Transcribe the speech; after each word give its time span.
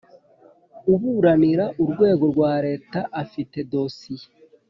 uburanira 0.93 1.65
urwego 1.83 2.23
rwa 2.33 2.53
Leta 2.65 2.99
afite 3.23 3.57
dosiye. 3.71 4.25